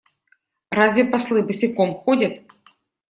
[0.71, 2.41] Разве послы босиком ходят?